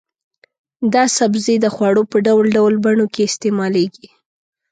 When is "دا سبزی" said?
0.93-1.55